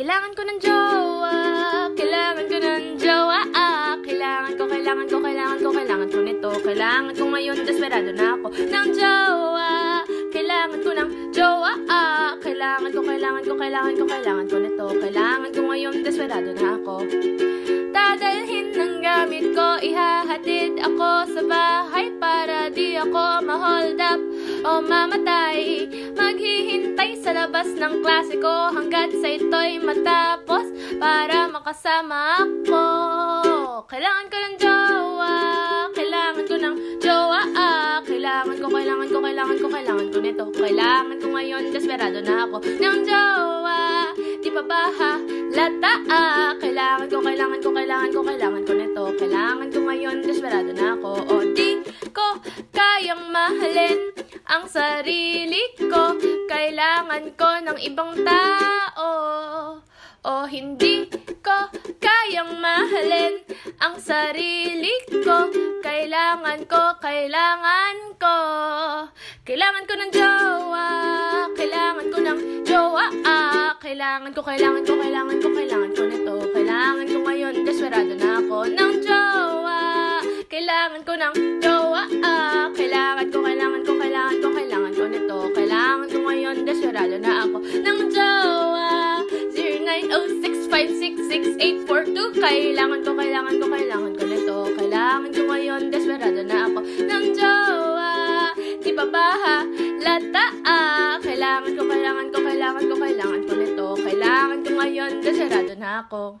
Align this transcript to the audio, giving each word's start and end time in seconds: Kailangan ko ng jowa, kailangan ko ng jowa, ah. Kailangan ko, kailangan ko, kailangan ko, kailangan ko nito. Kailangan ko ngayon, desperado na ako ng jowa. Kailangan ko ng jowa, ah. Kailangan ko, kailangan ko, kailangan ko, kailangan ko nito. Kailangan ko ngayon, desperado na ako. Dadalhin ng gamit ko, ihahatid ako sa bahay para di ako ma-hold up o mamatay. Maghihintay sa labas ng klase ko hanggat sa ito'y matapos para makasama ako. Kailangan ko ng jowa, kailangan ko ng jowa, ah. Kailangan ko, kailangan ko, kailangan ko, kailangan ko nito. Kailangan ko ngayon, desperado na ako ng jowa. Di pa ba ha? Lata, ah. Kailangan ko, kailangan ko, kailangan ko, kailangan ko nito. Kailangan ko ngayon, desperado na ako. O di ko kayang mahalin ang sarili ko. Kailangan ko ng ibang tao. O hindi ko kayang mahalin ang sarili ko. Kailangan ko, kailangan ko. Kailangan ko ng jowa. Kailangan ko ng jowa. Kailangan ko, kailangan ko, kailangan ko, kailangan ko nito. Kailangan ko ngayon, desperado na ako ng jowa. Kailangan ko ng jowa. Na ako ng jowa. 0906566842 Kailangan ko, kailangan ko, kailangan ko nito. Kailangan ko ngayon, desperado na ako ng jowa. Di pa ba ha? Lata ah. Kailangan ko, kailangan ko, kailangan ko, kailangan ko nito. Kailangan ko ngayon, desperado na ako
Kailangan 0.00 0.32
ko 0.32 0.42
ng 0.48 0.58
jowa, 0.64 1.36
kailangan 1.92 2.48
ko 2.48 2.56
ng 2.56 2.96
jowa, 2.96 3.40
ah. 3.52 3.92
Kailangan 4.00 4.56
ko, 4.56 4.64
kailangan 4.64 5.06
ko, 5.12 5.16
kailangan 5.20 5.58
ko, 5.60 5.68
kailangan 5.76 6.08
ko 6.08 6.18
nito. 6.24 6.50
Kailangan 6.64 7.12
ko 7.12 7.24
ngayon, 7.28 7.58
desperado 7.68 8.08
na 8.16 8.32
ako 8.32 8.48
ng 8.48 8.88
jowa. 8.96 10.00
Kailangan 10.32 10.80
ko 10.80 10.90
ng 10.96 11.10
jowa, 11.36 11.72
ah. 11.92 12.32
Kailangan 12.40 12.88
ko, 12.96 13.04
kailangan 13.04 13.44
ko, 13.44 13.52
kailangan 13.60 13.92
ko, 13.92 14.04
kailangan 14.08 14.46
ko 14.48 14.56
nito. 14.56 14.86
Kailangan 14.88 15.50
ko 15.52 15.60
ngayon, 15.68 15.94
desperado 16.00 16.50
na 16.56 16.68
ako. 16.80 16.96
Dadalhin 17.92 18.66
ng 18.72 18.94
gamit 19.04 19.52
ko, 19.52 19.84
ihahatid 19.84 20.80
ako 20.80 21.28
sa 21.28 21.42
bahay 21.44 22.08
para 22.16 22.72
di 22.72 22.96
ako 22.96 23.44
ma-hold 23.44 24.00
up 24.00 24.20
o 24.64 24.80
mamatay. 24.80 25.84
Maghihintay 26.16 26.79
sa 27.20 27.36
labas 27.36 27.68
ng 27.76 28.00
klase 28.00 28.40
ko 28.40 28.72
hanggat 28.72 29.12
sa 29.20 29.28
ito'y 29.28 29.76
matapos 29.84 30.72
para 30.96 31.52
makasama 31.52 32.40
ako. 32.40 32.84
Kailangan 33.84 34.26
ko 34.32 34.36
ng 34.40 34.54
jowa, 34.56 35.36
kailangan 35.92 36.44
ko 36.48 36.56
ng 36.56 36.76
jowa, 36.96 37.40
ah. 37.52 38.00
Kailangan 38.00 38.56
ko, 38.56 38.66
kailangan 38.72 39.08
ko, 39.12 39.18
kailangan 39.20 39.56
ko, 39.60 39.66
kailangan 39.68 40.08
ko 40.08 40.18
nito. 40.24 40.44
Kailangan 40.56 41.16
ko 41.20 41.26
ngayon, 41.28 41.62
desperado 41.68 42.18
na 42.24 42.34
ako 42.48 42.56
ng 42.64 42.98
jowa. 43.04 43.80
Di 44.40 44.48
pa 44.48 44.62
ba 44.64 44.82
ha? 44.88 45.12
Lata, 45.52 45.92
ah. 46.08 46.50
Kailangan 46.56 47.06
ko, 47.12 47.20
kailangan 47.20 47.60
ko, 47.60 47.68
kailangan 47.68 48.10
ko, 48.16 48.20
kailangan 48.24 48.62
ko 48.64 48.72
nito. 48.72 49.04
Kailangan 49.20 49.68
ko 49.68 49.78
ngayon, 49.84 50.16
desperado 50.24 50.72
na 50.72 50.96
ako. 50.96 51.12
O 51.28 51.34
di 51.52 51.84
ko 52.16 52.40
kayang 52.72 53.28
mahalin 53.28 54.08
ang 54.48 54.64
sarili 54.64 55.60
ko. 55.76 56.16
Kailangan 56.60 57.24
ko 57.40 57.50
ng 57.56 57.78
ibang 57.88 58.20
tao. 58.20 59.12
O 60.20 60.44
hindi 60.44 61.08
ko 61.40 61.72
kayang 61.96 62.60
mahalin 62.60 63.40
ang 63.80 63.96
sarili 63.96 64.92
ko. 65.24 65.48
Kailangan 65.80 66.68
ko, 66.68 67.00
kailangan 67.00 68.12
ko. 68.20 68.38
Kailangan 69.40 69.88
ko 69.88 69.94
ng 70.04 70.10
jowa. 70.12 70.88
Kailangan 71.56 72.06
ko 72.12 72.18
ng 72.28 72.40
jowa. 72.68 73.06
Kailangan 73.80 74.30
ko, 74.36 74.40
kailangan 74.44 74.84
ko, 74.84 74.92
kailangan 75.00 75.36
ko, 75.40 75.48
kailangan 75.56 75.92
ko 75.96 76.02
nito. 76.12 76.34
Kailangan 76.44 77.06
ko 77.08 77.18
ngayon, 77.24 77.54
desperado 77.64 78.12
na 78.20 78.36
ako 78.36 78.68
ng 78.68 78.92
jowa. 79.00 79.80
Kailangan 80.44 81.02
ko 81.08 81.12
ng 81.16 81.34
jowa. 81.64 82.39
Na 87.20 87.44
ako 87.44 87.60
ng 87.60 88.00
jowa. 88.08 89.20
0906566842 89.52 92.40
Kailangan 92.40 93.04
ko, 93.04 93.12
kailangan 93.12 93.60
ko, 93.60 93.68
kailangan 93.68 94.16
ko 94.16 94.24
nito. 94.24 94.72
Kailangan 94.80 95.30
ko 95.30 95.42
ngayon, 95.52 95.92
desperado 95.92 96.40
na 96.40 96.64
ako 96.66 96.80
ng 96.82 97.24
jowa. 97.36 98.16
Di 98.80 98.90
pa 98.96 99.04
ba 99.04 99.28
ha? 99.36 99.58
Lata 100.00 100.46
ah. 100.64 101.20
Kailangan 101.20 101.76
ko, 101.76 101.84
kailangan 101.84 102.32
ko, 102.32 102.40
kailangan 102.40 102.88
ko, 102.88 102.96
kailangan 102.96 103.44
ko 103.44 103.52
nito. 103.52 103.86
Kailangan 104.00 104.64
ko 104.64 104.70
ngayon, 104.80 105.20
desperado 105.20 105.76
na 105.76 106.08
ako 106.08 106.40